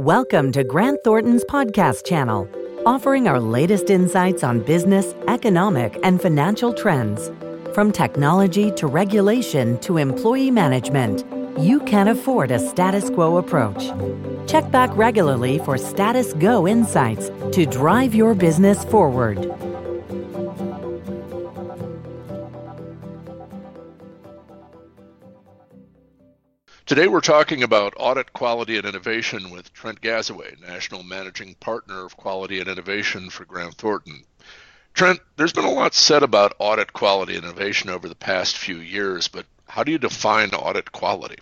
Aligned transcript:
Welcome 0.00 0.50
to 0.52 0.64
Grant 0.64 1.04
Thornton's 1.04 1.44
podcast 1.44 2.06
channel, 2.06 2.48
offering 2.86 3.28
our 3.28 3.38
latest 3.38 3.90
insights 3.90 4.42
on 4.42 4.60
business, 4.60 5.14
economic, 5.28 5.98
and 6.02 6.18
financial 6.22 6.72
trends. 6.72 7.30
From 7.74 7.92
technology 7.92 8.70
to 8.76 8.86
regulation 8.86 9.78
to 9.80 9.98
employee 9.98 10.50
management, 10.50 11.26
you 11.58 11.80
can't 11.80 12.08
afford 12.08 12.50
a 12.50 12.58
status 12.58 13.10
quo 13.10 13.36
approach. 13.36 13.90
Check 14.50 14.70
back 14.70 14.88
regularly 14.96 15.58
for 15.58 15.76
status 15.76 16.32
go 16.32 16.66
insights 16.66 17.28
to 17.52 17.66
drive 17.66 18.14
your 18.14 18.34
business 18.34 18.82
forward. 18.86 19.36
Today 26.86 27.06
we're 27.06 27.20
talking 27.20 27.62
about 27.62 27.94
audit 27.98 28.32
quality 28.32 28.76
and 28.76 28.86
innovation 28.86 29.50
with 29.50 29.72
Trent 29.72 30.00
Gazaway, 30.00 30.60
National 30.60 31.02
Managing 31.02 31.54
Partner 31.54 32.04
of 32.04 32.16
Quality 32.16 32.58
and 32.58 32.68
Innovation 32.68 33.30
for 33.30 33.44
Grant 33.44 33.74
Thornton. 33.74 34.24
Trent, 34.94 35.20
there's 35.36 35.52
been 35.52 35.64
a 35.64 35.70
lot 35.70 35.94
said 35.94 36.22
about 36.22 36.56
audit 36.58 36.92
quality 36.92 37.36
and 37.36 37.44
innovation 37.44 37.90
over 37.90 38.08
the 38.08 38.16
past 38.16 38.58
few 38.58 38.78
years, 38.78 39.28
but 39.28 39.46
how 39.68 39.84
do 39.84 39.92
you 39.92 39.98
define 39.98 40.50
audit 40.50 40.90
quality? 40.90 41.38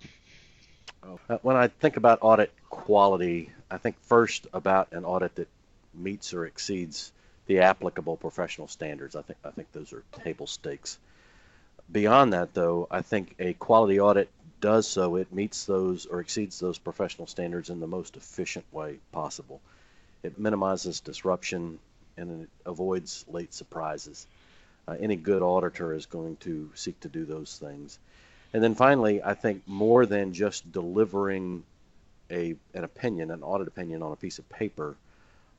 Uh, 1.03 1.39
when 1.43 1.57
I 1.57 1.69
think 1.69 1.97
about 1.97 2.19
audit 2.21 2.53
quality, 2.69 3.51
I 3.71 3.79
think 3.79 3.97
first 4.03 4.47
about 4.53 4.93
an 4.93 5.05
audit 5.05 5.37
that 5.37 5.49
meets 5.95 6.35
or 6.35 6.45
exceeds 6.45 7.11
the 7.47 7.61
applicable 7.61 8.19
professional 8.19 8.69
standards. 8.69 9.17
I 9.17 9.23
think 9.23 9.39
I 9.45 9.51
think 9.51 9.73
those 9.73 9.95
are 9.95 10.03
table 10.25 10.47
stakes. 10.47 10.99
Beyond 11.91 12.35
that, 12.35 12.53
though, 12.53 12.87
I 12.91 13.01
think 13.01 13.35
a 13.39 13.55
quality 13.55 13.99
audit 13.99 14.29
does 14.61 14.87
so, 14.87 15.17
it 15.17 15.33
meets 15.33 15.65
those 15.65 16.07
or 16.07 16.21
exceeds 16.21 16.59
those 16.59 16.79
professional 16.79 17.27
standards 17.27 17.71
in 17.71 17.81
the 17.81 17.87
most 17.87 18.17
efficient 18.17 18.65
way 18.73 18.99
possible. 19.13 19.61
It 20.23 20.39
minimizes 20.39 21.01
disruption 21.01 21.79
and 22.17 22.43
it 22.43 22.49
avoids 22.67 23.25
late 23.29 23.55
surprises. 23.55 24.27
Uh, 24.87 24.97
any 24.99 25.17
good 25.17 25.43
auditor 25.43 25.93
is 25.93 26.07
going 26.07 26.37
to 26.37 26.71
seek 26.75 26.99
to 27.01 27.09
do 27.09 27.25
those 27.25 27.57
things. 27.59 27.99
And 28.53 28.63
then 28.63 28.75
finally, 28.75 29.23
I 29.23 29.35
think 29.35 29.63
more 29.67 30.07
than 30.07 30.33
just 30.33 30.71
delivering 30.73 31.63
a, 32.31 32.57
an 32.75 32.85
opinion, 32.85 33.31
an 33.31 33.43
audit 33.43 33.69
opinion 33.69 34.03
on 34.03 34.13
a 34.13 34.17
piece 34.17 34.39
of 34.39 34.49
paper, 34.49 34.97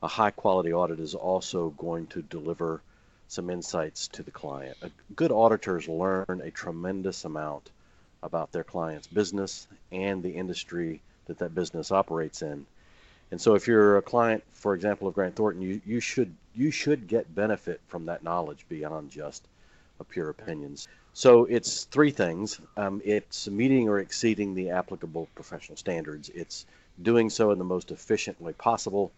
a 0.02 0.08
high 0.08 0.30
quality 0.30 0.72
audit 0.72 0.98
is 0.98 1.14
also 1.14 1.70
going 1.70 2.06
to 2.08 2.22
deliver 2.22 2.80
some 3.28 3.50
insights 3.50 4.08
to 4.08 4.22
the 4.22 4.30
client. 4.30 4.76
A, 4.82 4.90
good 5.14 5.30
auditors 5.30 5.88
learn 5.88 6.40
a 6.42 6.50
tremendous 6.50 7.24
amount 7.24 7.70
about 8.22 8.52
their 8.52 8.64
client's 8.64 9.06
business 9.06 9.66
and 9.92 10.22
the 10.22 10.30
industry 10.30 11.00
that 11.26 11.38
that 11.38 11.54
business 11.54 11.90
operates 11.90 12.42
in. 12.42 12.66
And 13.30 13.40
so 13.40 13.54
if 13.54 13.66
you're 13.66 13.96
a 13.96 14.02
client, 14.02 14.42
for 14.52 14.74
example, 14.74 15.06
of 15.06 15.14
Grant 15.14 15.36
Thornton, 15.36 15.62
you, 15.62 15.80
you 15.86 16.00
should 16.00 16.34
you 16.54 16.70
should 16.70 17.06
get 17.06 17.32
benefit 17.34 17.80
from 17.86 18.06
that 18.06 18.24
knowledge 18.24 18.66
beyond 18.68 19.10
just 19.10 19.46
a 20.00 20.04
pure 20.04 20.30
opinions. 20.30 20.88
So 21.12 21.44
it's 21.44 21.84
three 21.84 22.10
things. 22.10 22.60
Um, 22.76 23.00
it's 23.04 23.48
meeting 23.48 23.88
or 23.88 24.00
exceeding 24.00 24.54
the 24.54 24.70
applicable 24.70 25.28
professional 25.34 25.76
standards. 25.76 26.28
It's 26.30 26.66
doing 27.02 27.30
so 27.30 27.50
in 27.52 27.58
the 27.58 27.64
most 27.64 27.90
efficient 27.90 28.40
way 28.40 28.52
possible. 28.52 29.12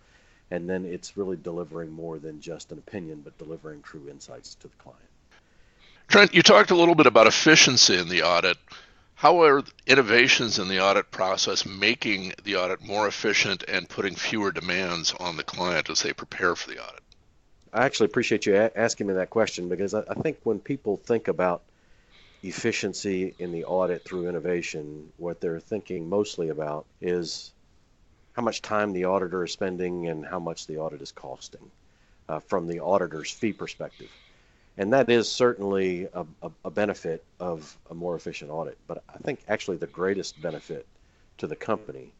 And 0.51 0.69
then 0.69 0.85
it's 0.85 1.17
really 1.17 1.37
delivering 1.37 1.91
more 1.91 2.19
than 2.19 2.41
just 2.41 2.73
an 2.73 2.79
opinion, 2.79 3.23
but 3.25 3.37
delivering 3.39 3.81
true 3.81 4.07
insights 4.11 4.55
to 4.57 4.69
the 4.69 4.77
client. 4.77 5.01
Trent, 6.09 6.35
you 6.35 6.43
talked 6.43 6.71
a 6.71 6.75
little 6.75 6.95
bit 6.95 7.07
about 7.07 7.27
efficiency 7.27 7.97
in 7.97 8.09
the 8.09 8.23
audit. 8.23 8.59
How 9.23 9.45
are 9.45 9.63
innovations 9.87 10.59
in 10.59 10.67
the 10.67 10.81
audit 10.81 11.13
process 11.13 11.65
making 11.65 12.33
the 12.43 12.57
audit 12.57 12.83
more 12.83 13.07
efficient 13.07 13.63
and 13.69 13.89
putting 13.89 14.17
fewer 14.17 14.51
demands 14.51 15.15
on 15.21 15.37
the 15.37 15.45
client 15.45 15.89
as 15.91 16.03
they 16.03 16.13
prepare 16.13 16.57
for 16.57 16.69
the 16.69 16.85
audit? 16.85 17.05
I 17.73 17.85
actually 17.85 18.07
appreciate 18.07 18.47
you 18.47 18.57
asking 18.75 19.07
me 19.07 19.15
that 19.15 19.31
question 19.31 19.69
because 19.69 19.95
I 19.95 20.03
think 20.15 20.39
when 20.43 20.59
people 20.59 20.97
think 20.97 21.29
about 21.29 21.63
efficiency 22.43 23.33
in 23.39 23.53
the 23.53 23.67
audit 23.67 24.05
through 24.05 24.29
innovation, 24.29 25.13
what 25.19 25.41
they're 25.41 25.61
thinking 25.61 26.09
mostly 26.09 26.49
about 26.49 26.85
is 27.01 27.53
how 28.33 28.43
much 28.43 28.61
time 28.61 28.93
the 28.93 29.05
auditor 29.05 29.45
is 29.45 29.53
spending 29.53 30.09
and 30.09 30.27
how 30.27 30.41
much 30.41 30.67
the 30.67 30.79
audit 30.79 31.01
is 31.01 31.13
costing 31.13 31.71
uh, 32.29 32.41
from 32.41 32.67
the 32.67 32.81
auditor's 32.81 33.31
fee 33.31 33.53
perspective 33.53 34.11
and 34.79 34.93
that 34.93 35.11
is 35.11 35.29
certainly 35.29 36.09
a, 36.15 36.25
a, 36.43 36.51
a, 36.65 36.71
benefit 36.71 37.23
of 37.39 37.77
a 37.91 37.95
more 37.95 38.17
efficient 38.17 38.51
audit. 38.51 38.79
But 38.87 39.03
I 39.09 39.19
think 39.19 39.41
actually 39.49 39.77
the 39.77 39.87
greatest 39.87 40.41
benefit 40.41 40.87
to 41.39 41.47
the 41.47 41.57
company 41.57 42.13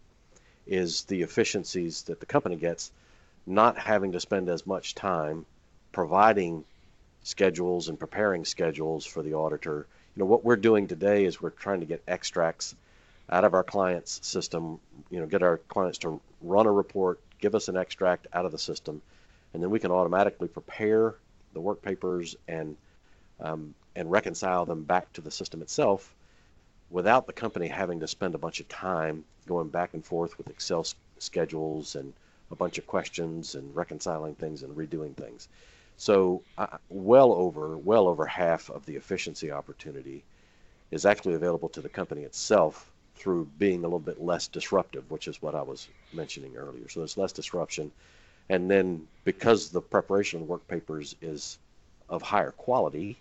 is 0.67 1.05
the 1.05 1.23
efficiencies 1.23 2.03
that 2.03 2.21
the 2.21 2.27
company 2.27 2.57
gets, 2.57 2.93
not 3.47 3.79
having 3.79 4.13
to 4.13 4.21
spend 4.21 4.49
as 4.49 4.67
much 4.67 4.95
time 4.95 5.47
providing 5.93 6.65
schedules 7.23 7.89
and 7.89 7.99
preparing 7.99 8.45
schedules 8.45 9.07
for 9.07 9.23
the 9.23 9.35
auditor. 9.35 9.87
You 10.15 10.21
know 10.21 10.27
what 10.27 10.45
we're 10.45 10.57
doing 10.57 10.87
today 10.87 11.25
is 11.25 11.41
we're 11.41 11.51
trying 11.51 11.81
to 11.81 11.87
get 11.87 12.03
extracts 12.07 12.75
out 13.31 13.45
of 13.45 13.55
our 13.55 13.65
client's 13.65 14.27
system. 14.27 14.79
You 15.11 15.21
know, 15.21 15.27
get 15.27 15.43
our 15.43 15.59
clients 15.69 15.99
to 15.99 16.21
run 16.43 16.67
a 16.67 16.73
report, 16.73 17.21
give 17.41 17.55
us 17.55 17.69
an 17.69 17.77
extract 17.77 18.27
out 18.33 18.45
of 18.45 18.53
the 18.53 18.59
system, 18.59 19.01
and 19.55 19.63
then 19.63 19.71
we 19.71 19.79
can 19.79 19.91
automatically 19.91 20.49
prepare 20.49 21.15
the 21.53 21.61
work 21.61 21.83
papers 21.83 22.37
and 22.49 22.77
um, 23.41 23.75
and 23.97 24.11
reconcile 24.11 24.65
them 24.65 24.85
back 24.85 25.13
to 25.13 25.21
the 25.21 25.31
system 25.31 25.63
itself 25.63 26.15
without 26.91 27.27
the 27.27 27.33
company 27.33 27.67
having 27.67 28.01
to 28.01 28.07
spend 28.07 28.35
a 28.35 28.39
bunch 28.39 28.61
of 28.61 28.69
time 28.69 29.25
going 29.47 29.69
back 29.69 29.95
and 29.95 30.05
forth 30.05 30.39
with 30.39 30.49
Excel 30.49 30.87
schedules 31.19 31.97
and 31.97 32.13
a 32.51 32.55
bunch 32.55 32.79
of 32.79 32.87
questions 32.87 33.55
and 33.55 33.75
reconciling 33.75 34.35
things 34.35 34.63
and 34.63 34.77
redoing 34.77 35.17
things. 35.17 35.49
So 35.97 36.43
uh, 36.59 36.79
well 36.89 37.33
over 37.33 37.77
well 37.77 38.07
over 38.07 38.27
half 38.27 38.71
of 38.71 38.85
the 38.87 38.97
efficiency 38.97 39.51
opportunity 39.51 40.23
is 40.91 41.07
actually 41.07 41.35
available 41.35 41.69
to 41.71 41.81
the 41.81 41.89
company 41.89 42.23
itself 42.23 42.91
through 43.15 43.49
being 43.59 43.81
a 43.81 43.83
little 43.83 43.99
bit 43.99 44.21
less 44.21 44.49
disruptive, 44.49 45.11
which 45.11 45.29
is 45.29 45.41
what 45.41 45.55
I 45.55 45.63
was 45.63 45.89
mentioning 46.13 46.57
earlier. 46.57 46.89
So 46.89 47.01
there's 47.01 47.17
less 47.17 47.33
disruption 47.33 47.91
and 48.49 48.71
then 48.71 49.07
because 49.25 49.71
the 49.71 49.81
preparation 49.81 50.43
of 50.43 50.49
work 50.49 50.67
papers 50.69 51.15
is 51.23 51.59
of 52.09 52.23
higher 52.23 52.51
quality, 52.51 53.17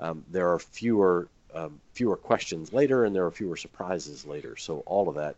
um, 0.00 0.24
there 0.30 0.52
are 0.52 0.58
fewer 0.58 1.28
um, 1.54 1.80
fewer 1.92 2.16
questions 2.16 2.72
later, 2.72 3.04
and 3.04 3.14
there 3.14 3.24
are 3.24 3.30
fewer 3.30 3.56
surprises 3.56 4.26
later. 4.26 4.56
So 4.56 4.82
all 4.86 5.08
of 5.08 5.14
that 5.14 5.36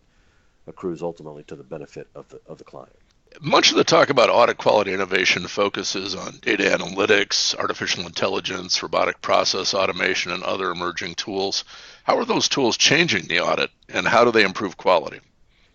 accrues 0.67 1.03
ultimately 1.03 1.43
to 1.45 1.57
the 1.57 1.63
benefit 1.63 2.09
of 2.15 2.29
the 2.29 2.41
of 2.47 2.59
the 2.59 2.65
client. 2.65 2.97
Much 3.41 3.71
of 3.71 3.77
the 3.77 3.85
talk 3.85 4.09
about 4.09 4.31
audit 4.31 4.57
quality 4.57 4.95
innovation 4.95 5.47
focuses 5.47 6.15
on 6.15 6.39
data 6.41 6.65
analytics, 6.65 7.55
artificial 7.55 8.07
intelligence, 8.07 8.83
robotic 8.83 9.21
process 9.21 9.75
automation, 9.75 10.33
and 10.33 10.43
other 10.43 10.71
emerging 10.71 11.15
tools. 11.15 11.65
How 12.05 12.17
are 12.17 12.25
those 12.25 12.49
tools 12.49 12.79
changing 12.79 13.27
the 13.27 13.41
audit, 13.41 13.71
and 13.91 14.09
how 14.09 14.25
do 14.25 14.31
they 14.31 14.45
improve 14.45 14.77
quality? 14.77 15.21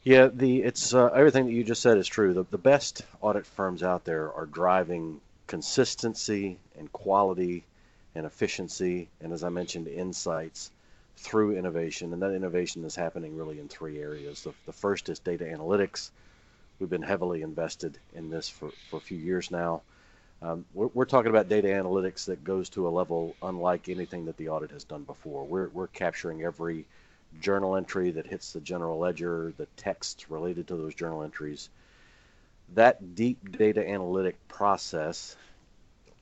Yeah, 0.03 0.29
the 0.34 0.63
it's 0.63 0.95
uh, 0.95 1.07
everything 1.07 1.45
that 1.45 1.51
you 1.51 1.63
just 1.63 1.81
said 1.81 1.97
is 1.97 2.07
true. 2.07 2.34
The, 2.34 2.44
the 2.50 2.57
best 2.57 3.03
audit 3.22 3.45
firms 3.45 3.84
out 3.84 4.03
there 4.03 4.34
are 4.34 4.47
driving 4.47 5.22
consistency 5.45 6.57
and 6.78 6.91
quality 6.91 7.63
and 8.16 8.25
efficiency, 8.25 9.09
and 9.22 9.31
as 9.31 9.44
I 9.44 9.50
mentioned, 9.50 9.88
insights 9.88 10.72
through 11.17 11.56
innovation. 11.56 12.13
And 12.13 12.22
that 12.23 12.34
innovation 12.34 12.84
is 12.84 12.95
happening 12.95 13.38
really 13.38 13.59
in 13.59 13.67
three 13.67 14.00
areas. 14.00 14.41
The, 14.41 14.53
the 14.66 14.73
first 14.73 15.07
is 15.09 15.19
data 15.19 15.44
analytics. 15.45 16.09
We've 16.79 16.90
been 16.90 17.03
heavily 17.03 17.44
invested 17.44 18.00
in 18.16 18.31
this 18.31 18.50
for, 18.50 18.72
for 18.90 18.97
a 18.97 19.01
few 19.01 19.19
years 19.19 19.51
now. 19.51 19.84
Um, 20.41 20.66
we're, 20.73 20.88
we're, 20.88 21.06
talking 21.06 21.29
about 21.29 21.47
data 21.47 21.67
analytics 21.67 22.25
that 22.25 22.44
goes 22.44 22.69
to 22.69 22.88
a 22.88 22.90
level 22.90 23.35
unlike 23.44 23.88
anything 23.88 24.25
that 24.25 24.38
the 24.38 24.50
audit 24.50 24.72
has 24.72 24.84
done 24.84 25.03
before. 25.03 25.45
We're, 25.45 25.69
we're 25.69 25.85
capturing 25.85 26.41
every 26.41 26.85
journal 27.40 27.75
entry 27.75 28.12
that 28.12 28.28
hits 28.28 28.53
the 28.53 28.62
general 28.62 29.00
ledger, 29.00 29.53
the 29.58 29.68
text 29.78 30.25
related 30.30 30.68
to 30.68 30.75
those 30.75 30.96
journal 30.96 31.23
entries. 31.23 31.70
That 32.76 33.16
deep 33.16 33.52
data 33.52 33.88
analytic 33.88 34.47
process 34.47 35.35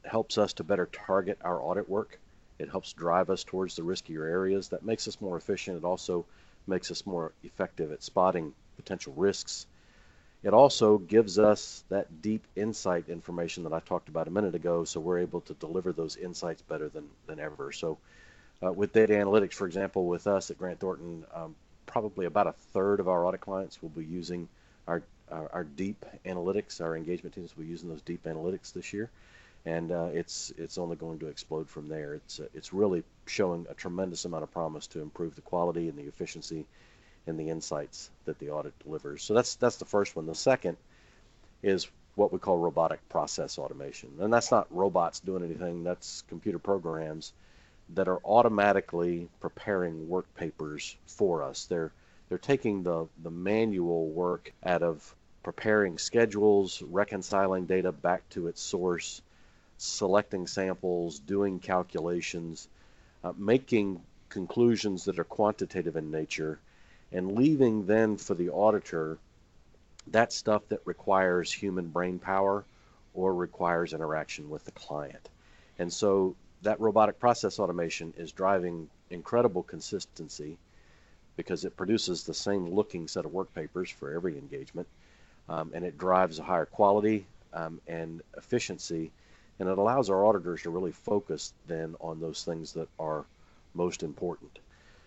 helps 0.04 0.38
us 0.38 0.54
to 0.54 0.64
better 0.64 0.88
target 0.92 1.38
our 1.44 1.62
audit 1.62 1.90
work. 1.90 2.20
It 2.58 2.70
helps 2.70 2.94
drive 2.94 3.30
us 3.30 3.44
towards 3.44 3.76
the 3.76 3.84
riskier 3.84 4.30
areas. 4.30 4.70
That 4.70 4.84
makes 4.84 5.08
us 5.08 5.22
more 5.22 5.38
efficient. 5.38 5.78
It 5.78 5.84
also 5.84 6.26
makes 6.68 6.92
us 6.92 7.06
more 7.06 7.34
effective 7.44 7.92
at 7.92 8.04
spotting 8.04 8.54
potential 8.76 9.14
risks. 9.16 9.66
It 10.44 10.54
also 10.54 10.98
gives 10.98 11.38
us 11.38 11.84
that 11.90 12.22
deep 12.22 12.48
insight 12.56 13.10
information 13.10 13.64
that 13.64 13.74
I 13.74 13.82
talked 13.82 14.10
about 14.10 14.28
a 14.28 14.32
minute 14.32 14.56
ago, 14.56 14.86
so 14.86 15.00
we're 15.00 15.20
able 15.20 15.42
to 15.42 15.54
deliver 15.56 15.92
those 15.92 16.16
insights 16.16 16.62
better 16.62 16.88
than, 16.88 17.10
than 17.28 17.40
ever. 17.40 17.72
So 17.72 17.98
uh, 18.64 18.72
with 18.72 18.94
data 18.94 19.14
analytics, 19.14 19.54
for 19.54 19.68
example, 19.68 20.06
with 20.08 20.28
us 20.28 20.52
at 20.52 20.58
Grant 20.58 20.80
Thornton, 20.80 21.26
um, 21.34 21.56
probably 21.86 22.26
about 22.26 22.48
a 22.48 22.52
third 22.52 23.00
of 23.00 23.08
our 23.08 23.26
audit 23.26 23.42
clients 23.42 23.82
will 23.82 23.90
be 23.90 24.06
using 24.06 24.48
our, 24.88 25.02
our, 25.32 25.50
our 25.54 25.64
deep 25.64 26.06
analytics. 26.26 26.82
Our 26.82 26.96
engagement 26.96 27.36
teams 27.36 27.56
will 27.56 27.64
be 27.64 27.70
using 27.70 27.90
those 27.90 28.02
deep 28.02 28.24
analytics 28.26 28.74
this 28.74 28.94
year, 28.94 29.10
and 29.66 29.92
uh, 29.92 30.10
it's 30.14 30.52
it's 30.58 30.78
only 30.78 30.96
going 30.96 31.20
to 31.20 31.28
explode 31.28 31.70
from 31.70 31.88
there. 31.88 32.16
It's 32.16 32.40
uh, 32.40 32.48
it's 32.54 32.74
really 32.74 33.04
showing 33.26 33.66
a 33.70 33.74
tremendous 33.74 34.26
amount 34.26 34.44
of 34.44 34.52
promise 34.52 34.88
to 34.88 35.02
improve 35.02 35.36
the 35.36 35.42
quality 35.42 35.90
and 35.90 35.98
the 35.98 36.04
efficiency 36.04 36.66
and 37.28 37.40
the 37.40 37.50
insights 37.50 38.10
that 38.26 38.40
the 38.40 38.50
audit 38.50 38.78
delivers. 38.84 39.24
So 39.24 39.34
that's 39.34 39.56
that's 39.56 39.78
the 39.78 39.86
first 39.86 40.16
one. 40.16 40.26
The 40.26 40.36
second 40.36 40.78
is 41.64 41.88
what 42.16 42.34
we 42.34 42.40
call 42.40 42.58
robotic 42.58 43.08
process 43.10 43.58
automation. 43.58 44.10
And 44.20 44.32
that's 44.32 44.52
not 44.52 44.68
robots 44.76 45.22
doing 45.22 45.44
anything, 45.44 45.84
that's 45.84 46.24
computer 46.28 46.60
programs 46.60 47.34
that 47.96 48.08
are 48.08 48.20
automatically 48.24 49.28
preparing 49.40 50.08
work 50.08 50.34
papers 50.36 50.96
for 51.08 51.44
us. 51.44 51.66
They're 51.66 51.92
they're 52.30 52.38
taking 52.38 52.84
the, 52.84 53.08
the 53.24 53.32
manual 53.32 54.08
work 54.08 54.54
out 54.64 54.84
of 54.84 55.16
preparing 55.42 55.98
schedules, 55.98 56.82
reconciling 56.84 57.66
data 57.66 57.92
back 57.92 58.30
to 58.30 58.48
its 58.48 58.62
source, 58.62 59.22
selecting 59.78 60.46
samples, 60.46 61.18
doing 61.18 61.60
calculations, 61.60 62.68
uh, 63.24 63.34
making 63.36 64.00
conclusions 64.30 65.06
that 65.06 65.18
are 65.18 65.24
quantitative 65.24 65.96
in 65.96 66.12
nature, 66.12 66.60
and 67.12 67.32
leaving 67.32 67.88
then 67.88 68.16
for 68.16 68.36
the 68.36 68.50
auditor 68.50 69.18
that 70.12 70.32
stuff 70.32 70.62
that 70.70 70.82
requires 70.86 71.52
human 71.52 71.88
brain 71.88 72.20
power 72.20 72.64
or 73.14 73.34
requires 73.34 73.94
interaction 73.94 74.50
with 74.50 74.64
the 74.66 74.72
client. 74.72 75.30
And 75.78 75.92
so 75.92 76.36
that 76.62 76.80
robotic 76.80 77.20
process 77.20 77.60
automation 77.60 78.14
is 78.18 78.32
driving 78.32 78.90
incredible 79.10 79.64
consistency 79.64 80.58
because 81.36 81.66
it 81.66 81.78
produces 81.78 82.24
the 82.24 82.34
same 82.34 82.70
looking 82.70 83.08
set 83.08 83.26
of 83.26 83.34
work 83.34 83.54
papers 83.54 83.90
for 83.90 84.14
every 84.14 84.38
engagement 84.38 84.88
um, 85.48 85.72
and 85.74 85.86
it 85.86 85.98
drives 85.98 86.40
a 86.40 86.44
higher 86.44 86.66
quality 86.66 87.26
um, 87.54 87.80
and 87.88 88.22
efficiency 88.38 89.12
and 89.60 89.68
it 89.68 89.78
allows 89.78 90.10
our 90.10 90.26
auditors 90.26 90.64
to 90.64 90.70
really 90.70 90.92
focus 90.92 91.54
then 91.68 91.96
on 92.00 92.20
those 92.20 92.44
things 92.44 92.74
that 92.74 92.88
are 93.00 93.26
most 93.74 94.04
important. 94.04 94.60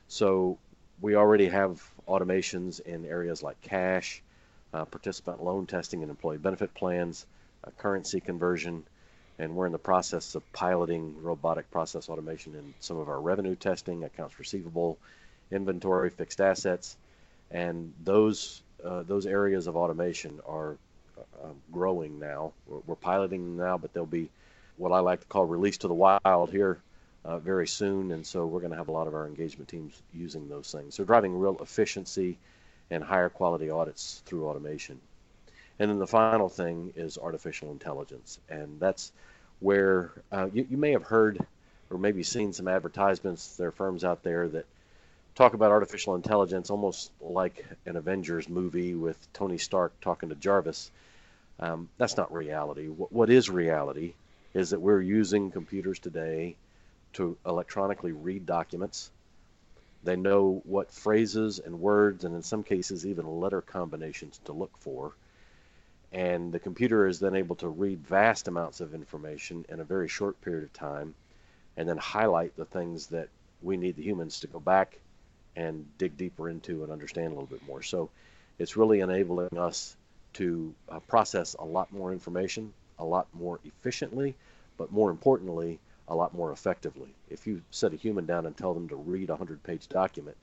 So 0.09 0.59
we 1.01 1.17
already 1.17 1.49
have 1.49 1.83
automations 2.07 2.81
in 2.81 3.07
areas 3.07 3.43
like 3.43 3.61
cash, 3.63 4.23
uh, 4.75 4.85
participant 4.85 5.43
loan 5.43 5.67
testing 5.67 6.03
and 6.03 6.11
employee 6.11 6.39
benefit 6.39 6.75
plans, 6.75 7.27
uh, 7.65 7.71
currency 7.79 8.21
conversion, 8.21 8.85
and 9.43 9.57
we're 9.57 9.67
in 9.67 9.73
the 9.73 9.79
process 9.79 10.37
of 10.37 10.53
piloting 10.53 11.21
robotic 11.21 11.69
process 11.73 12.09
automation 12.09 12.55
in 12.55 12.75
some 12.79 12.97
of 12.97 13.09
our 13.09 13.21
revenue 13.21 13.57
testing, 13.57 14.05
accounts 14.05 14.39
receivable, 14.39 14.99
inventory, 15.51 16.11
fixed 16.11 16.41
assets, 16.41 16.97
and 17.51 17.93
those 18.05 18.63
uh, 18.85 19.03
those 19.03 19.27
areas 19.27 19.67
of 19.67 19.77
automation 19.77 20.41
are 20.47 20.77
uh, 21.19 21.49
growing 21.73 22.21
now. 22.21 22.53
We're, 22.69 22.81
we're, 22.87 22.95
piloting 22.95 23.57
now, 23.57 23.79
but 23.79 23.93
they'll 23.93 24.07
be 24.07 24.29
what 24.77 24.93
I 24.93 25.01
like 25.01 25.21
to 25.21 25.27
call 25.27 25.45
release 25.45 25.79
to 25.79 25.89
the 25.89 25.95
wild 25.95 26.51
here 26.51 26.79
uh, 27.25 27.39
very 27.39 27.67
soon, 27.67 28.13
and 28.13 28.25
so 28.25 28.47
we're 28.47 28.61
going 28.61 28.73
to 28.73 28.79
have 28.79 28.89
a 28.89 28.93
lot 28.93 29.09
of 29.09 29.15
our 29.15 29.27
engagement 29.27 29.69
teams 29.69 30.01
using 30.15 30.49
those 30.49 30.71
things. 30.71 30.95
So 30.95 31.03
driving 31.03 31.37
real 31.37 31.57
efficiency 31.61 32.39
and 32.91 33.03
higher 33.03 33.29
quality 33.29 33.71
audits 33.71 34.23
through 34.25 34.47
automation. 34.47 35.01
And 35.81 35.91
then 35.91 35.99
the 35.99 36.07
final 36.07 36.49
thing 36.49 36.93
is 36.95 37.19
artificial 37.19 37.73
intelligence, 37.73 38.39
and 38.49 38.79
that's 38.79 39.11
where 39.63 40.13
uh, 40.31 40.49
you, 40.53 40.67
you 40.71 40.77
may 40.77 40.93
have 40.93 41.05
heard 41.05 41.39
or 41.91 41.99
maybe 41.99 42.23
seen 42.23 42.53
some 42.53 42.69
advertisements. 42.69 43.57
There 43.57 43.69
are 43.69 43.73
firms 43.73 44.05
out 44.05 44.23
there 44.23 44.49
that 44.49 44.67
talk 45.35 45.55
about 45.55 45.71
artificial 45.71 46.15
intelligence 46.15 46.71
almost 46.71 47.11
like 47.21 47.65
an 47.87 47.97
Avengers 47.97 48.49
movie 48.49 48.95
with 48.95 49.17
Tony 49.33 49.59
Stark 49.59 49.93
talking 50.01 50.29
to 50.31 50.35
Jarvis. 50.35 50.91
Um, 51.61 51.89
that's 51.99 52.17
not 52.17 52.33
reality. 52.33 52.89
What, 52.89 53.13
what 53.13 53.31
is 53.31 53.49
reality 53.49 54.15
is 54.55 54.71
that 54.71 54.81
we're 54.81 55.01
using 55.01 55.51
computers 55.51 55.99
today 55.99 56.57
to 57.15 57.37
electronically 57.47 58.13
read 58.13 58.47
documents 58.47 59.11
they 60.05 60.17
know 60.17 60.63
what 60.65 60.91
phrases 60.91 61.61
and 61.61 61.81
words, 61.81 62.25
and 62.25 62.35
in 62.35 62.43
some 62.43 62.65
cases, 62.65 63.07
even 63.07 63.41
letter 63.41 63.61
combinations 63.61 64.41
to 64.45 64.53
look 64.53 64.77
for. 64.79 65.13
And 66.13 66.53
the 66.53 66.59
computer 66.59 67.07
is 67.07 67.21
then 67.21 67.35
able 67.35 67.57
to 67.57 67.69
read 67.69 68.07
vast 68.07 68.47
amounts 68.47 68.81
of 68.81 68.95
information 68.95 69.65
in 69.69 69.81
a 69.81 69.85
very 69.85 70.09
short 70.09 70.41
period 70.43 70.65
of 70.65 70.73
time 70.73 71.15
and 71.77 71.89
then 71.89 71.97
highlight 71.97 72.55
the 72.57 72.67
things 72.67 73.07
that 73.09 73.29
we 73.63 73.77
need 73.77 73.97
the 73.97 74.03
humans 74.03 74.41
to 74.41 74.47
go 74.47 74.61
back 74.61 74.99
and 75.57 75.87
dig 75.99 76.17
deeper 76.17 76.49
into 76.49 76.83
and 76.83 76.93
understand 76.93 77.29
a 77.29 77.31
little 77.31 77.47
bit 77.47 77.67
more. 77.67 77.83
So 77.83 78.11
it's 78.59 78.77
really 78.77 79.01
enabling 79.01 79.57
us 79.57 79.97
to 80.35 80.75
uh, 80.89 81.01
process 81.01 81.55
a 81.59 81.65
lot 81.65 81.93
more 81.93 82.13
information, 82.13 82.73
a 82.99 83.05
lot 83.05 83.27
more 83.33 83.61
efficiently, 83.65 84.35
but 84.77 84.93
more 84.93 85.11
importantly, 85.11 85.79
a 86.09 86.15
lot 86.15 86.35
more 86.35 86.53
effectively. 86.53 87.15
If 87.31 87.47
you 87.47 87.63
set 87.71 87.93
a 87.93 87.97
human 87.97 88.27
down 88.27 88.47
and 88.47 88.57
tell 88.57 88.75
them 88.75 88.89
to 88.89 88.97
read 88.97 89.31
a 89.31 89.35
100 89.35 89.63
page 89.63 89.89
document, 89.89 90.37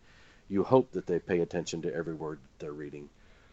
you 0.48 0.64
hope 0.64 0.92
that 0.94 1.06
they 1.06 1.20
pay 1.20 1.42
attention 1.42 1.84
to 1.84 1.94
every 1.94 2.14
word 2.14 2.40
they're 2.58 2.72
reading. 2.72 3.10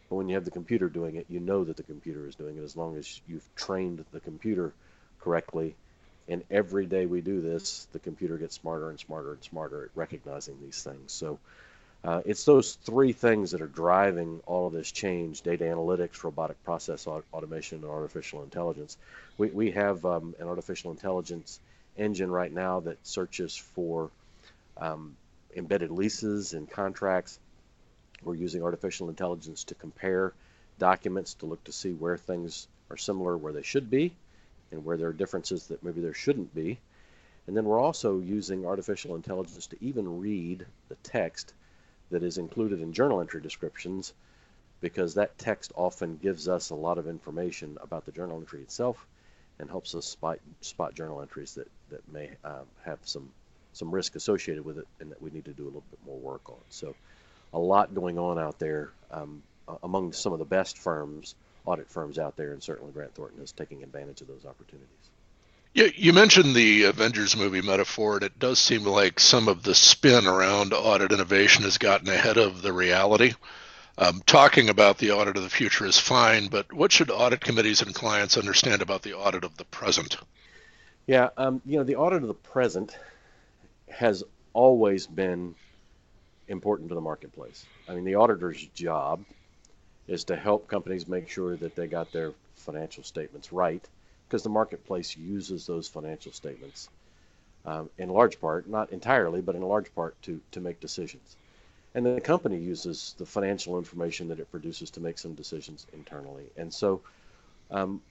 But 0.08 0.16
when 0.16 0.28
you 0.28 0.34
have 0.34 0.44
the 0.44 0.50
computer 0.50 0.88
doing 0.88 1.16
it, 1.16 1.26
you 1.28 1.40
know 1.40 1.64
that 1.64 1.76
the 1.76 1.82
computer 1.82 2.26
is 2.26 2.34
doing 2.34 2.56
it 2.56 2.62
as 2.62 2.76
long 2.76 2.96
as 2.96 3.20
you've 3.26 3.48
trained 3.56 4.04
the 4.12 4.20
computer 4.20 4.72
correctly. 5.20 5.74
And 6.28 6.42
every 6.50 6.86
day 6.86 7.06
we 7.06 7.20
do 7.20 7.40
this, 7.40 7.86
the 7.92 7.98
computer 7.98 8.36
gets 8.36 8.54
smarter 8.54 8.90
and 8.90 8.98
smarter 8.98 9.32
and 9.32 9.42
smarter 9.42 9.84
at 9.84 9.90
recognizing 9.94 10.58
these 10.60 10.82
things. 10.82 11.12
So 11.12 11.38
uh, 12.04 12.22
it's 12.24 12.44
those 12.44 12.74
three 12.74 13.12
things 13.12 13.50
that 13.50 13.60
are 13.60 13.66
driving 13.66 14.40
all 14.46 14.68
of 14.68 14.72
this 14.72 14.92
change 14.92 15.42
data 15.42 15.64
analytics, 15.64 16.22
robotic 16.22 16.62
process 16.64 17.06
automation, 17.06 17.78
and 17.78 17.90
artificial 17.90 18.42
intelligence. 18.44 18.96
We, 19.38 19.48
we 19.48 19.70
have 19.72 20.04
um, 20.04 20.34
an 20.38 20.46
artificial 20.46 20.92
intelligence 20.92 21.58
engine 21.96 22.30
right 22.30 22.52
now 22.52 22.80
that 22.80 23.04
searches 23.04 23.56
for 23.56 24.10
um, 24.76 25.16
embedded 25.56 25.90
leases 25.90 26.52
and 26.52 26.70
contracts. 26.70 27.38
We're 28.22 28.34
using 28.34 28.62
artificial 28.62 29.08
intelligence 29.08 29.64
to 29.64 29.74
compare 29.74 30.32
documents 30.78 31.34
to 31.34 31.46
look 31.46 31.62
to 31.64 31.72
see 31.72 31.92
where 31.92 32.16
things 32.16 32.68
are 32.90 32.96
similar 32.96 33.36
where 33.36 33.52
they 33.52 33.62
should 33.62 33.90
be 33.90 34.12
and 34.70 34.84
where 34.84 34.96
there 34.96 35.08
are 35.08 35.12
differences 35.12 35.66
that 35.68 35.82
maybe 35.82 36.00
there 36.00 36.14
shouldn't 36.14 36.54
be. 36.54 36.78
And 37.46 37.56
then 37.56 37.64
we're 37.64 37.80
also 37.80 38.18
using 38.18 38.66
artificial 38.66 39.14
intelligence 39.14 39.68
to 39.68 39.76
even 39.80 40.20
read 40.20 40.66
the 40.88 40.96
text 40.96 41.54
that 42.10 42.22
is 42.22 42.38
included 42.38 42.80
in 42.80 42.92
journal 42.92 43.20
entry 43.20 43.40
descriptions 43.40 44.12
because 44.80 45.14
that 45.14 45.38
text 45.38 45.72
often 45.74 46.16
gives 46.16 46.48
us 46.48 46.70
a 46.70 46.74
lot 46.74 46.98
of 46.98 47.06
information 47.06 47.78
about 47.80 48.04
the 48.04 48.12
journal 48.12 48.38
entry 48.38 48.60
itself 48.60 49.06
and 49.58 49.70
helps 49.70 49.94
us 49.94 50.04
spot, 50.04 50.38
spot 50.60 50.94
journal 50.94 51.22
entries 51.22 51.54
that, 51.54 51.68
that 51.90 52.12
may 52.12 52.30
um, 52.44 52.66
have 52.84 52.98
some, 53.04 53.30
some 53.72 53.90
risk 53.90 54.16
associated 54.16 54.64
with 54.64 54.78
it 54.78 54.86
and 55.00 55.10
that 55.10 55.22
we 55.22 55.30
need 55.30 55.44
to 55.44 55.52
do 55.52 55.64
a 55.64 55.66
little 55.66 55.84
bit 55.90 56.00
more 56.04 56.18
work 56.18 56.48
on. 56.48 56.58
So 56.68 56.94
a 57.52 57.58
lot 57.58 57.94
going 57.94 58.18
on 58.18 58.38
out 58.38 58.58
there 58.58 58.90
um, 59.10 59.42
among 59.82 60.12
some 60.12 60.32
of 60.32 60.38
the 60.38 60.44
best 60.44 60.78
firms, 60.78 61.34
audit 61.64 61.90
firms 61.90 62.18
out 62.18 62.36
there, 62.36 62.52
and 62.52 62.62
certainly 62.62 62.92
Grant 62.92 63.14
Thornton 63.14 63.42
is 63.42 63.52
taking 63.52 63.82
advantage 63.82 64.20
of 64.20 64.28
those 64.28 64.44
opportunities. 64.44 65.10
Yeah, 65.74 65.88
you 65.94 66.14
mentioned 66.14 66.54
the 66.54 66.84
Avengers 66.84 67.36
movie 67.36 67.60
metaphor, 67.60 68.14
and 68.14 68.22
it 68.22 68.38
does 68.38 68.58
seem 68.58 68.84
like 68.84 69.20
some 69.20 69.46
of 69.46 69.62
the 69.62 69.74
spin 69.74 70.26
around 70.26 70.72
audit 70.72 71.12
innovation 71.12 71.64
has 71.64 71.76
gotten 71.76 72.08
ahead 72.08 72.38
of 72.38 72.62
the 72.62 72.72
reality. 72.72 73.34
Um, 73.98 74.22
talking 74.26 74.68
about 74.68 74.98
the 74.98 75.12
audit 75.12 75.36
of 75.36 75.42
the 75.42 75.50
future 75.50 75.86
is 75.86 75.98
fine, 75.98 76.48
but 76.48 76.72
what 76.72 76.92
should 76.92 77.10
audit 77.10 77.40
committees 77.40 77.82
and 77.82 77.94
clients 77.94 78.36
understand 78.36 78.82
about 78.82 79.02
the 79.02 79.14
audit 79.14 79.44
of 79.44 79.56
the 79.56 79.64
present? 79.64 80.16
Yeah, 81.06 81.28
um, 81.36 81.60
you 81.64 81.78
know, 81.78 81.84
the 81.84 81.96
audit 81.96 82.22
of 82.22 82.28
the 82.28 82.34
present 82.34 82.96
has 83.88 84.24
always 84.52 85.06
been 85.06 85.54
important 86.48 86.88
to 86.88 86.94
the 86.94 87.00
marketplace. 87.00 87.64
I 87.88 87.94
mean, 87.94 88.04
the 88.04 88.16
auditor's 88.16 88.64
job 88.74 89.24
is 90.06 90.24
to 90.24 90.36
help 90.36 90.68
companies 90.68 91.08
make 91.08 91.28
sure 91.28 91.56
that 91.56 91.74
they 91.74 91.86
got 91.86 92.12
their 92.12 92.32
financial 92.54 93.02
statements 93.02 93.52
right, 93.52 93.84
because 94.28 94.42
the 94.42 94.48
marketplace 94.48 95.16
uses 95.16 95.66
those 95.66 95.88
financial 95.88 96.32
statements 96.32 96.88
um, 97.64 97.90
in 97.98 98.08
large 98.08 98.40
part, 98.40 98.68
not 98.68 98.92
entirely, 98.92 99.40
but 99.40 99.56
in 99.56 99.62
large 99.62 99.92
part 99.94 100.20
to, 100.22 100.40
to 100.52 100.60
make 100.60 100.80
decisions. 100.80 101.36
And 101.94 102.04
then 102.04 102.14
the 102.14 102.20
company 102.20 102.58
uses 102.58 103.14
the 103.18 103.26
financial 103.26 103.78
information 103.78 104.28
that 104.28 104.38
it 104.38 104.50
produces 104.50 104.90
to 104.90 105.00
make 105.00 105.18
some 105.18 105.34
decisions 105.34 105.86
internally. 105.92 106.44
And 106.56 106.72
so 106.72 107.00
um, 107.70 108.02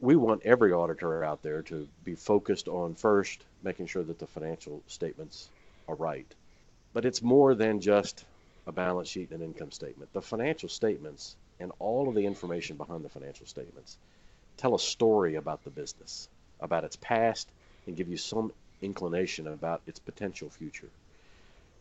we 0.00 0.16
want 0.16 0.42
every 0.44 0.72
auditor 0.72 1.24
out 1.24 1.42
there 1.42 1.62
to 1.62 1.88
be 2.04 2.14
focused 2.14 2.68
on 2.68 2.94
first 2.94 3.42
making 3.62 3.86
sure 3.86 4.02
that 4.02 4.18
the 4.18 4.26
financial 4.26 4.82
statements 4.86 5.48
are 5.88 5.94
right. 5.94 6.26
But 6.92 7.04
it's 7.04 7.22
more 7.22 7.54
than 7.54 7.80
just 7.80 8.24
a 8.66 8.72
balance 8.72 9.08
sheet 9.08 9.30
and 9.30 9.42
income 9.42 9.70
statement. 9.70 10.12
The 10.12 10.22
financial 10.22 10.68
statements 10.68 11.36
and 11.58 11.72
all 11.78 12.08
of 12.08 12.14
the 12.14 12.26
information 12.26 12.76
behind 12.76 13.04
the 13.04 13.08
financial 13.08 13.46
statements 13.46 13.96
tell 14.56 14.74
a 14.74 14.78
story 14.78 15.36
about 15.36 15.64
the 15.64 15.70
business, 15.70 16.28
about 16.60 16.84
its 16.84 16.96
past, 16.96 17.48
and 17.86 17.96
give 17.96 18.08
you 18.08 18.16
some 18.16 18.52
inclination 18.82 19.46
about 19.46 19.80
its 19.86 19.98
potential 19.98 20.50
future. 20.50 20.88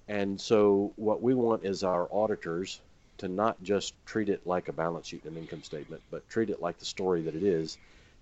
And 0.07 0.39
so 0.39 0.91
what 0.95 1.21
we 1.21 1.33
want 1.33 1.65
is 1.65 1.83
our 1.83 2.07
auditors 2.11 2.79
to 3.19 3.27
not 3.27 3.61
just 3.63 3.93
treat 4.05 4.29
it 4.29 4.47
like 4.47 4.67
a 4.67 4.73
balance 4.73 5.07
sheet 5.07 5.25
and 5.25 5.37
income 5.37 5.63
statement, 5.63 6.01
but 6.09 6.27
treat 6.29 6.49
it 6.49 6.61
like 6.61 6.79
the 6.79 6.85
story 6.85 7.21
that 7.23 7.35
it 7.35 7.43
is. 7.43 7.77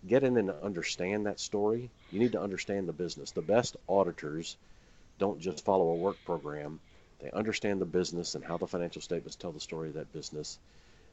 Get 0.07 0.23
in 0.23 0.37
and 0.37 0.49
understand 0.49 1.25
that 1.25 1.39
story. 1.39 1.89
You 2.11 2.19
need 2.19 2.33
to 2.33 2.41
understand 2.41 2.87
the 2.87 2.93
business. 2.93 3.31
The 3.31 3.41
best 3.41 3.77
auditors 3.87 4.57
don't 5.19 5.39
just 5.39 5.63
follow 5.63 5.89
a 5.89 5.95
work 5.95 6.17
program. 6.25 6.79
They 7.19 7.29
understand 7.31 7.81
the 7.81 7.85
business 7.85 8.35
and 8.35 8.43
how 8.43 8.57
the 8.57 8.65
financial 8.65 9.01
statements 9.01 9.35
tell 9.35 9.51
the 9.51 9.59
story 9.59 9.89
of 9.89 9.95
that 9.95 10.13
business. 10.13 10.57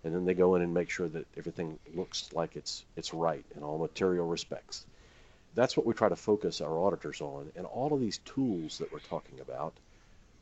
And 0.05 0.15
then 0.15 0.25
they 0.25 0.35
go 0.35 0.55
in 0.55 0.63
and 0.63 0.73
make 0.73 0.89
sure 0.89 1.09
that 1.09 1.27
everything 1.37 1.79
looks 1.95 2.33
like 2.33 2.57
it's 2.57 2.85
it's 2.97 3.13
right 3.13 3.45
in 3.57 3.63
all 3.63 3.79
material 3.79 4.27
respects. 4.27 4.87
That's 5.55 5.77
what 5.77 5.87
we 5.87 5.95
try 5.95 6.09
to 6.09 6.17
focus 6.17 6.61
our 6.61 6.79
auditors 6.79 7.21
on. 7.21 7.51
And 7.57 7.67
all 7.67 7.93
of 7.93 8.01
these 8.01 8.19
tools 8.19 8.79
that 8.79 8.93
we're 8.93 9.01
talking 9.01 9.41
about 9.41 9.75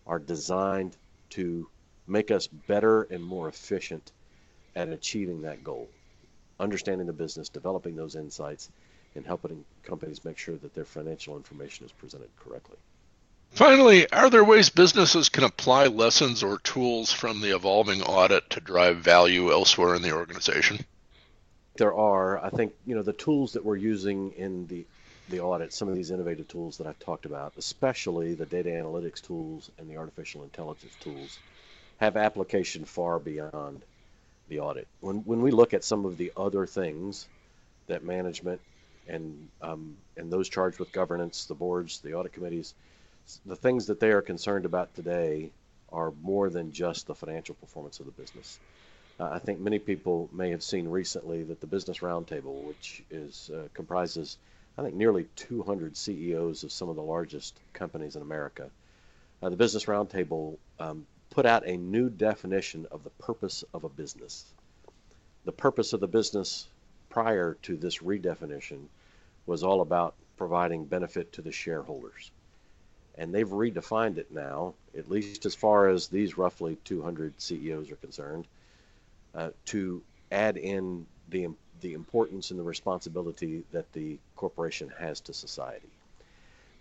are 0.06 0.18
designed 0.18 0.96
to 1.30 1.68
make 2.06 2.30
us 2.30 2.46
better 2.46 3.02
and 3.02 3.24
more 3.24 3.48
efficient 3.48 4.12
at 4.76 4.88
achieving 4.88 5.42
that 5.42 5.64
goal. 5.64 5.88
Understanding 6.60 7.06
the 7.06 7.12
business, 7.12 7.48
developing 7.48 7.96
those 7.96 8.16
insights, 8.16 8.68
and 9.14 9.24
helping 9.24 9.64
companies 9.84 10.24
make 10.24 10.36
sure 10.36 10.56
that 10.56 10.74
their 10.74 10.84
financial 10.84 11.36
information 11.36 11.86
is 11.86 11.92
presented 11.92 12.28
correctly. 12.36 12.76
Finally, 13.54 14.10
are 14.10 14.30
there 14.30 14.42
ways 14.42 14.68
businesses 14.68 15.28
can 15.28 15.44
apply 15.44 15.86
lessons 15.86 16.42
or 16.42 16.58
tools 16.58 17.12
from 17.12 17.40
the 17.40 17.54
evolving 17.54 18.02
audit 18.02 18.50
to 18.50 18.58
drive 18.58 18.96
value 18.96 19.52
elsewhere 19.52 19.94
in 19.94 20.02
the 20.02 20.12
organization? 20.12 20.84
There 21.76 21.94
are. 21.94 22.44
I 22.44 22.50
think 22.50 22.74
you 22.84 22.96
know 22.96 23.02
the 23.02 23.12
tools 23.12 23.52
that 23.52 23.64
we're 23.64 23.76
using 23.76 24.32
in 24.32 24.66
the 24.66 24.84
the 25.28 25.40
audit, 25.40 25.72
some 25.72 25.88
of 25.88 25.94
these 25.94 26.10
innovative 26.10 26.48
tools 26.48 26.78
that 26.78 26.88
I've 26.88 26.98
talked 26.98 27.26
about, 27.26 27.52
especially 27.56 28.34
the 28.34 28.44
data 28.44 28.70
analytics 28.70 29.22
tools 29.22 29.70
and 29.78 29.88
the 29.88 29.96
artificial 29.96 30.42
intelligence 30.42 30.92
tools, 31.00 31.38
have 31.98 32.16
application 32.16 32.84
far 32.84 33.20
beyond 33.20 33.82
the 34.48 34.58
audit. 34.58 34.88
When 35.00 35.18
when 35.18 35.42
we 35.42 35.52
look 35.52 35.74
at 35.74 35.84
some 35.84 36.04
of 36.06 36.16
the 36.16 36.32
other 36.36 36.66
things 36.66 37.28
that 37.86 38.02
management 38.02 38.60
and 39.06 39.48
um, 39.62 39.96
and 40.16 40.32
those 40.32 40.48
charged 40.48 40.80
with 40.80 40.90
governance, 40.90 41.44
the 41.44 41.54
boards, 41.54 42.00
the 42.00 42.14
audit 42.14 42.32
committees, 42.32 42.74
the 43.46 43.56
things 43.56 43.86
that 43.86 44.00
they 44.00 44.10
are 44.10 44.20
concerned 44.20 44.66
about 44.66 44.94
today 44.94 45.50
are 45.90 46.12
more 46.22 46.50
than 46.50 46.72
just 46.72 47.06
the 47.06 47.14
financial 47.14 47.54
performance 47.54 48.00
of 48.00 48.06
the 48.06 48.12
business. 48.12 48.58
Uh, 49.18 49.30
I 49.32 49.38
think 49.38 49.60
many 49.60 49.78
people 49.78 50.28
may 50.32 50.50
have 50.50 50.62
seen 50.62 50.88
recently 50.88 51.42
that 51.44 51.60
the 51.60 51.66
Business 51.66 52.00
Roundtable, 52.00 52.64
which 52.64 53.02
is 53.10 53.50
uh, 53.54 53.68
comprises, 53.72 54.36
I 54.76 54.82
think, 54.82 54.94
nearly 54.94 55.26
200 55.36 55.96
CEOs 55.96 56.64
of 56.64 56.72
some 56.72 56.88
of 56.88 56.96
the 56.96 57.02
largest 57.02 57.58
companies 57.72 58.16
in 58.16 58.22
America, 58.22 58.70
uh, 59.42 59.48
the 59.48 59.56
Business 59.56 59.84
Roundtable 59.86 60.58
um, 60.78 61.06
put 61.30 61.46
out 61.46 61.66
a 61.66 61.76
new 61.76 62.10
definition 62.10 62.86
of 62.90 63.04
the 63.04 63.10
purpose 63.10 63.64
of 63.72 63.84
a 63.84 63.88
business. 63.88 64.52
The 65.44 65.52
purpose 65.52 65.92
of 65.92 66.00
the 66.00 66.08
business 66.08 66.68
prior 67.08 67.56
to 67.62 67.76
this 67.76 67.98
redefinition 67.98 68.88
was 69.46 69.62
all 69.62 69.80
about 69.80 70.14
providing 70.36 70.84
benefit 70.84 71.32
to 71.34 71.42
the 71.42 71.52
shareholders 71.52 72.30
and 73.16 73.34
they've 73.34 73.48
redefined 73.48 74.18
it 74.18 74.30
now, 74.30 74.74
at 74.96 75.08
least 75.08 75.46
as 75.46 75.54
far 75.54 75.88
as 75.88 76.08
these 76.08 76.36
roughly 76.36 76.76
200 76.84 77.40
CEOs 77.40 77.90
are 77.90 77.96
concerned, 77.96 78.46
uh, 79.34 79.50
to 79.66 80.02
add 80.30 80.56
in 80.56 81.06
the 81.28 81.48
the 81.80 81.92
importance 81.92 82.50
and 82.50 82.58
the 82.58 82.64
responsibility 82.64 83.62
that 83.72 83.92
the 83.92 84.16
corporation 84.36 84.90
has 84.98 85.20
to 85.20 85.34
society. 85.34 85.88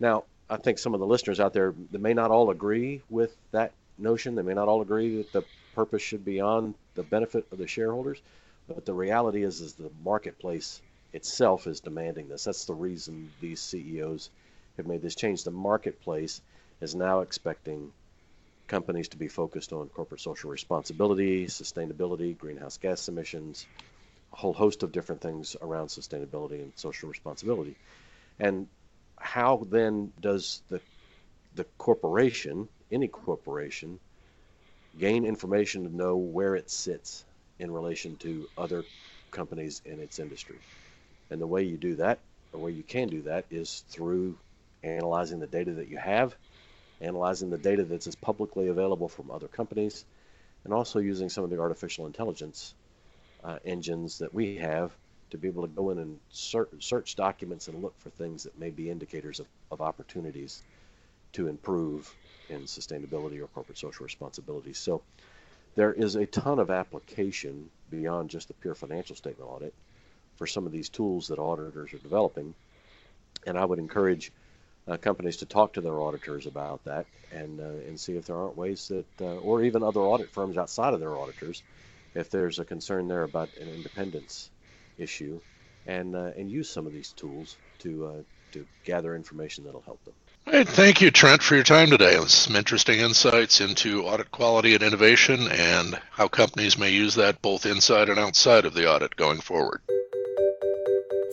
Now, 0.00 0.24
I 0.48 0.56
think 0.56 0.78
some 0.78 0.94
of 0.94 1.00
the 1.00 1.06
listeners 1.06 1.40
out 1.40 1.52
there 1.52 1.74
they 1.90 1.98
may 1.98 2.14
not 2.14 2.30
all 2.30 2.50
agree 2.50 3.02
with 3.10 3.36
that 3.50 3.72
notion. 3.98 4.34
They 4.34 4.42
may 4.42 4.54
not 4.54 4.68
all 4.68 4.82
agree 4.82 5.16
that 5.16 5.32
the 5.32 5.42
purpose 5.74 6.02
should 6.02 6.24
be 6.24 6.40
on 6.40 6.74
the 6.94 7.02
benefit 7.02 7.46
of 7.50 7.58
the 7.58 7.66
shareholders, 7.66 8.22
but 8.68 8.84
the 8.84 8.94
reality 8.94 9.42
is 9.42 9.60
is 9.60 9.74
the 9.74 9.90
marketplace 10.02 10.80
itself 11.12 11.66
is 11.66 11.80
demanding 11.80 12.28
this. 12.28 12.44
That's 12.44 12.64
the 12.64 12.74
reason 12.74 13.30
these 13.40 13.60
CEOs 13.60 14.30
have 14.76 14.86
made 14.86 15.02
this 15.02 15.14
change. 15.14 15.44
The 15.44 15.50
marketplace 15.50 16.40
is 16.80 16.94
now 16.94 17.20
expecting 17.20 17.92
companies 18.66 19.08
to 19.08 19.16
be 19.16 19.28
focused 19.28 19.72
on 19.72 19.88
corporate 19.88 20.20
social 20.20 20.50
responsibility, 20.50 21.46
sustainability, 21.46 22.36
greenhouse 22.36 22.78
gas 22.78 23.08
emissions, 23.08 23.66
a 24.32 24.36
whole 24.36 24.52
host 24.52 24.82
of 24.82 24.92
different 24.92 25.20
things 25.20 25.56
around 25.60 25.88
sustainability 25.88 26.62
and 26.62 26.72
social 26.76 27.08
responsibility. 27.08 27.76
And 28.38 28.66
how 29.18 29.64
then 29.70 30.12
does 30.20 30.62
the 30.68 30.80
the 31.54 31.64
corporation, 31.78 32.68
any 32.90 33.06
corporation, 33.06 34.00
gain 34.98 35.24
information 35.24 35.84
to 35.84 35.96
know 35.96 36.16
where 36.16 36.56
it 36.56 36.68
sits 36.68 37.24
in 37.60 37.70
relation 37.70 38.16
to 38.16 38.48
other 38.56 38.84
companies 39.30 39.82
in 39.84 40.00
its 40.00 40.18
industry? 40.18 40.58
And 41.30 41.40
the 41.40 41.46
way 41.46 41.62
you 41.62 41.76
do 41.76 41.96
that, 41.96 42.18
or 42.52 42.60
way 42.60 42.72
you 42.72 42.82
can 42.82 43.08
do 43.08 43.22
that, 43.22 43.46
is 43.50 43.84
through 43.88 44.36
analyzing 44.84 45.40
the 45.40 45.46
data 45.46 45.72
that 45.74 45.88
you 45.88 45.98
have, 45.98 46.36
analyzing 47.00 47.50
the 47.50 47.58
data 47.58 47.84
that's 47.84 48.06
as 48.06 48.14
publicly 48.14 48.68
available 48.68 49.08
from 49.08 49.30
other 49.30 49.48
companies, 49.48 50.04
and 50.64 50.72
also 50.72 50.98
using 50.98 51.28
some 51.28 51.44
of 51.44 51.50
the 51.50 51.58
artificial 51.58 52.06
intelligence 52.06 52.74
uh, 53.42 53.58
engines 53.64 54.18
that 54.18 54.32
we 54.32 54.56
have 54.56 54.92
to 55.30 55.38
be 55.38 55.48
able 55.48 55.62
to 55.62 55.68
go 55.68 55.90
in 55.90 55.98
and 55.98 56.18
search, 56.30 56.68
search 56.80 57.16
documents 57.16 57.68
and 57.68 57.82
look 57.82 57.94
for 57.98 58.10
things 58.10 58.44
that 58.44 58.58
may 58.58 58.70
be 58.70 58.90
indicators 58.90 59.40
of, 59.40 59.46
of 59.70 59.80
opportunities 59.80 60.62
to 61.32 61.48
improve 61.48 62.14
in 62.48 62.62
sustainability 62.62 63.40
or 63.40 63.46
corporate 63.48 63.78
social 63.78 64.04
responsibility. 64.04 64.72
So 64.72 65.02
there 65.74 65.92
is 65.92 66.14
a 66.14 66.26
ton 66.26 66.58
of 66.58 66.70
application 66.70 67.68
beyond 67.90 68.30
just 68.30 68.48
the 68.48 68.54
pure 68.54 68.74
financial 68.74 69.16
statement 69.16 69.50
audit 69.50 69.74
for 70.36 70.46
some 70.46 70.66
of 70.66 70.72
these 70.72 70.88
tools 70.88 71.28
that 71.28 71.38
auditors 71.38 71.92
are 71.92 71.98
developing. 71.98 72.54
And 73.46 73.58
I 73.58 73.64
would 73.64 73.78
encourage 73.78 74.32
uh, 74.86 74.96
companies 74.96 75.38
to 75.38 75.46
talk 75.46 75.74
to 75.74 75.80
their 75.80 76.00
auditors 76.00 76.46
about 76.46 76.84
that 76.84 77.06
and 77.32 77.60
uh, 77.60 77.86
and 77.86 77.98
see 77.98 78.16
if 78.16 78.26
there 78.26 78.36
aren't 78.36 78.56
ways 78.56 78.88
that, 78.88 79.06
uh, 79.20 79.36
or 79.38 79.62
even 79.62 79.82
other 79.82 80.00
audit 80.00 80.30
firms 80.30 80.56
outside 80.56 80.94
of 80.94 81.00
their 81.00 81.16
auditors, 81.16 81.62
if 82.14 82.30
there's 82.30 82.58
a 82.58 82.64
concern 82.64 83.08
there 83.08 83.22
about 83.22 83.48
an 83.60 83.68
independence 83.68 84.50
issue, 84.98 85.40
and 85.86 86.14
uh, 86.14 86.30
and 86.36 86.50
use 86.50 86.68
some 86.68 86.86
of 86.86 86.92
these 86.92 87.12
tools 87.12 87.56
to 87.80 88.06
uh, 88.06 88.22
to 88.52 88.66
gather 88.84 89.16
information 89.16 89.64
that'll 89.64 89.80
help 89.82 90.04
them. 90.04 90.14
Right, 90.46 90.68
thank 90.68 91.00
you, 91.00 91.10
Trent, 91.10 91.42
for 91.42 91.54
your 91.54 91.64
time 91.64 91.88
today. 91.88 92.18
Some 92.26 92.54
interesting 92.54 93.00
insights 93.00 93.62
into 93.62 94.04
audit 94.04 94.30
quality 94.30 94.74
and 94.74 94.82
innovation 94.82 95.48
and 95.50 95.98
how 96.10 96.28
companies 96.28 96.76
may 96.76 96.90
use 96.90 97.14
that 97.14 97.40
both 97.40 97.64
inside 97.64 98.10
and 98.10 98.18
outside 98.18 98.66
of 98.66 98.74
the 98.74 98.86
audit 98.86 99.16
going 99.16 99.40
forward. 99.40 99.80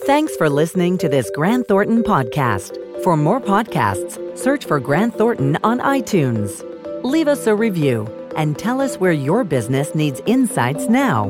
Thanks 0.05 0.35
for 0.37 0.49
listening 0.49 0.97
to 0.99 1.09
this 1.09 1.29
Grant 1.35 1.67
Thornton 1.67 2.03
podcast. 2.03 2.90
For 3.03 3.17
more 3.17 3.41
podcasts, 3.41 4.37
search 4.37 4.65
for 4.65 4.79
Grant 4.79 5.17
Thornton 5.17 5.57
on 5.63 5.79
iTunes. 5.79 6.63
Leave 7.03 7.27
us 7.27 7.47
a 7.47 7.55
review 7.55 8.05
and 8.37 8.59
tell 8.59 8.79
us 8.79 8.97
where 8.97 9.11
your 9.11 9.43
business 9.43 9.95
needs 9.95 10.21
insights 10.27 10.87
now. 10.87 11.29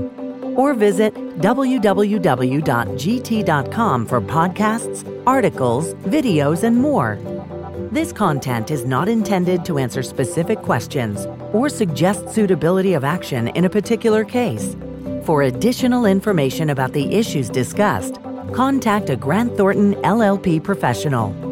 Or 0.58 0.74
visit 0.74 1.14
www.gt.com 1.40 1.86
for 4.06 4.20
podcasts, 4.20 5.24
articles, 5.26 5.94
videos, 5.94 6.64
and 6.64 6.76
more. 6.76 7.18
This 7.90 8.12
content 8.12 8.70
is 8.70 8.84
not 8.84 9.08
intended 9.08 9.64
to 9.64 9.78
answer 9.78 10.04
specific 10.04 10.60
questions 10.60 11.26
or 11.54 11.70
suggest 11.70 12.28
suitability 12.32 12.96
of 12.96 13.06
action 13.06 13.48
in 13.48 13.64
a 13.64 13.70
particular 13.70 14.26
case. 14.26 14.76
For 15.24 15.44
additional 15.44 16.06
information 16.06 16.70
about 16.72 16.92
the 16.92 17.16
issues 17.16 17.50
discussed, 17.50 18.20
contact 18.52 19.10
a 19.10 19.16
Grant 19.16 19.56
Thornton 19.56 19.94
LLP 20.04 20.62
professional. 20.62 21.51